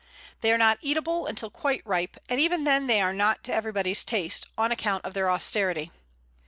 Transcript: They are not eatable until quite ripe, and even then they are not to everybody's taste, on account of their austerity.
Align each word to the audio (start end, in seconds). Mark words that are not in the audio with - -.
They 0.39 0.51
are 0.51 0.57
not 0.57 0.79
eatable 0.81 1.27
until 1.27 1.51
quite 1.51 1.83
ripe, 1.85 2.17
and 2.27 2.39
even 2.39 2.63
then 2.63 2.87
they 2.87 3.01
are 3.01 3.13
not 3.13 3.43
to 3.43 3.53
everybody's 3.53 4.03
taste, 4.03 4.47
on 4.57 4.71
account 4.71 5.05
of 5.05 5.13
their 5.13 5.29
austerity. 5.29 5.91